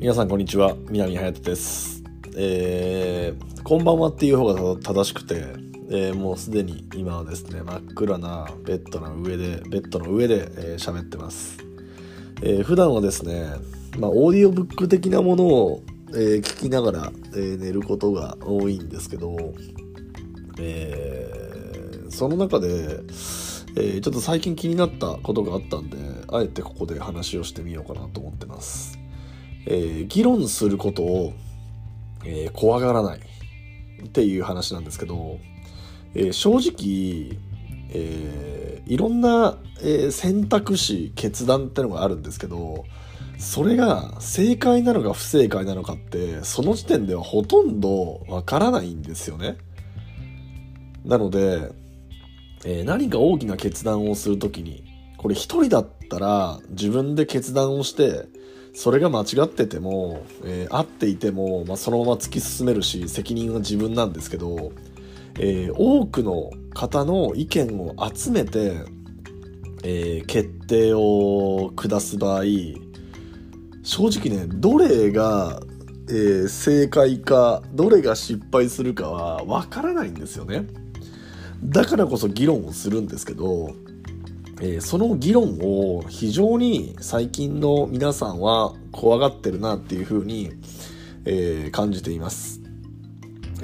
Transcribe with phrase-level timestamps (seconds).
[0.00, 0.76] 皆さんこんにちは。
[0.90, 2.04] 南隼人です。
[2.36, 5.42] えー、こんばんはっていう方が正しくて、
[5.90, 11.58] えー、もうすでに今はですね真っ暗なベッドの上でベッドの上で喋、えー、ってます、
[12.42, 13.48] えー、普段はですね
[13.98, 19.36] まあオーディオブック的なものを、えー、聞きながら、えー、寝ることが多いんですけど
[20.60, 23.00] えー、その中で
[23.76, 28.98] えー、ちょっと最近気になったことがあったんであえてここで話をしてみようかなと思ってます。
[29.70, 31.34] えー、議論することを、
[32.24, 33.20] えー、怖がらない
[34.06, 35.38] っていう話なんですけど、
[36.14, 37.38] えー、正直、
[37.90, 42.84] えいろんな、え選択肢決断ってのがあるんですけど
[43.38, 49.56] それが正解なのか不正解なのかってその時点ではほとんどわからないんですよね。
[51.04, 51.70] なので、
[52.64, 54.82] え何か大きな決断をする時に
[55.16, 58.26] これ一人だったら自分で決断をして
[58.78, 64.70] それが間違ってても、えー、合っていても、まあ、そのまま突き進めるし責任は自分なんですけど、
[65.36, 68.84] えー、多くの方の意見を集めて、
[69.82, 72.44] えー、決定を下す場合
[73.82, 75.58] 正直ねどれが、
[76.08, 80.68] えー、正解かどれが失敗するかはわからないんですよね。
[81.64, 83.74] だからこそ議論をするんですけど
[84.60, 90.52] えー、その議論を非常に最近の皆さんは怖がってるなっていうふうに、
[91.24, 92.60] えー、感じています。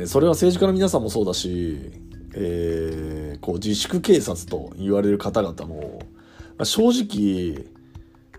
[0.07, 1.93] それは政治家の皆さんもそうだし、
[2.35, 6.01] えー、こう自粛警察と言われる方々も、
[6.59, 7.65] まあ、正直、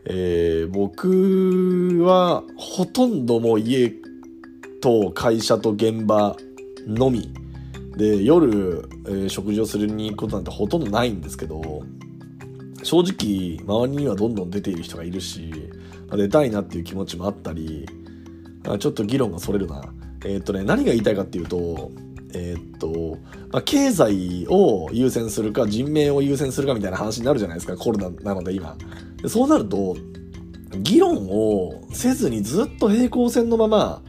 [0.05, 3.93] えー、僕はほとんども家
[4.81, 6.35] と会社と現場
[6.85, 7.33] のみ
[7.95, 11.83] で夜、えー、食事をするに行くことなんてほとんどないんですけど
[12.85, 15.51] 正直周りにはどんどん出ている人がいるし、
[16.11, 17.87] 出たいなっていう気持ちもあったり
[18.79, 19.83] ちょっと議論がそれるな。
[20.23, 21.91] え、っとね何が言いたいかっていうと
[22.35, 23.17] え、っと、
[23.51, 28.77] まあ、経済を優先するか人命を優先するかみたいな話になるじゃないですかコロナなので今。
[29.27, 29.97] そうなると
[30.77, 34.01] 議論をせずにずっと平行線のまま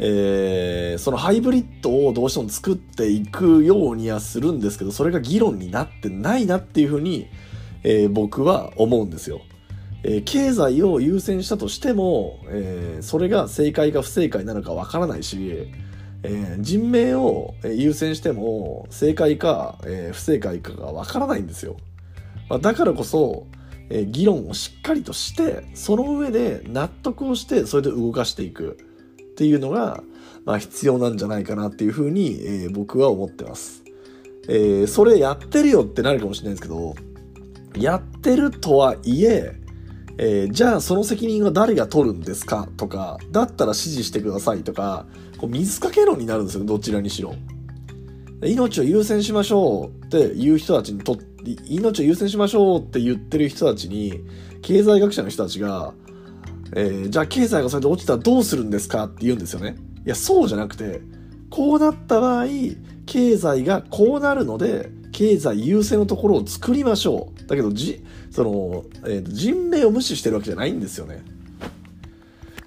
[0.00, 7.26] えー、そのハイブリッドをどうしても作っていくようにはするんですけど、それが議論になってないなっていうふうに、
[7.84, 9.40] えー、僕は思うんですよ。
[10.04, 15.68] えー、経済を優先したとしても、えー、それが正解か不正解なのかわからないし、
[16.22, 21.76] えー、人命を優先しても正解か、えー、不正解かがわからないんですよ。
[22.48, 23.46] まあ、だからこそ、
[23.90, 28.78] えー、議論をしっかりとしてその上で納得をしてそれで動かしていく
[29.32, 30.02] っていうのが、
[30.44, 33.84] まあ、必要なんじゃないかなっていうふうに、えー、僕は思ってます。
[34.48, 36.94] えー、それやってるよってなるかもしれないですけど
[37.76, 39.54] やってるとはいえ
[40.20, 42.68] えー、じゃあその責任は誰が取るんですか？
[42.76, 45.06] とか、だったら指示してくださいとか、
[45.38, 47.34] こう水かけ論になるんですよ、どちらにしろ。
[48.42, 51.16] 命を優先しましょうって言う人たちにと、
[51.66, 54.24] 命を優先しましょうって言ってる人たちに、
[54.62, 55.94] 経済学者の人たちが、
[56.74, 59.76] えー、じゃあ経済がそれで落ちたらどうするんですかって言うんですよね。
[60.04, 61.00] いや、そうじゃなくて、
[61.48, 62.46] こうなった場合、
[63.06, 67.48] 経済がこうなるので、経済優先のところを作りましょう。
[67.48, 71.24] だけど、じ、その、えー、人命を無視してるわけじゃないんですよね。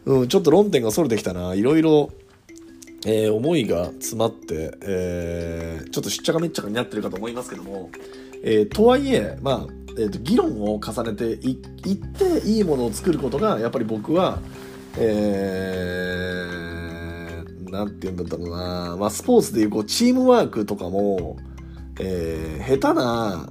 [0.04, 1.54] うん、ちょっと論点がそれてきたな。
[1.54, 2.12] いろいろ、
[3.06, 7.90] えー、思いが詰まって、えー、ちょっとしっちゃかめっちゃかになってるかと思いますけども、
[8.44, 11.56] えー、とはいえ、まあ、えーと、議論を重ねていっ
[11.96, 14.40] ていいものを作ることがやっぱり僕は、
[14.98, 21.38] えー、なんて言うんだったろうな、まあ、スポーツでいうこうチームワークとかも、
[22.04, 23.48] えー、下手な、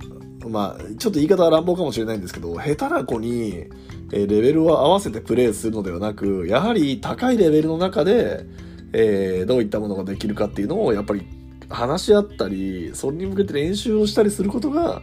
[0.49, 3.67] まあ、ちょっと言い方は乱暴かもしれないんですけど、下手な子に、
[4.13, 8.45] えレベルを合わせてプレーするのではなく、やはり高いレベルの中で、
[8.93, 11.25] えー、どういったものができるかっていうのを、やっぱり
[11.69, 15.01] 話し合ったり、それに向けて練習をしたりすることが、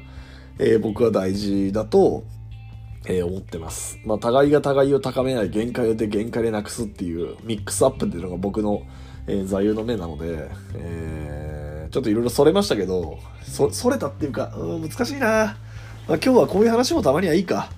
[0.60, 2.26] えー、僕は大事だと、
[3.06, 3.98] えー、思ってます。
[4.04, 8.82] まあ、互いが互いを高めない、限界で限界でなくすっていうミックスアップっていうのが僕の、
[9.26, 11.47] え、座右の銘なので、えー
[11.92, 15.58] ちょっといろいろそれましたけど、そ、それたっていうか、うん、難しいな。
[16.08, 17.70] まあ、今日はこういう話もたまにはいいか。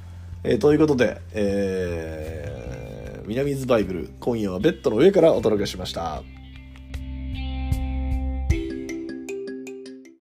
[0.43, 6.23] えー、ということで、えー、南ズバイブル、今夜はベッドの上からお届けしました。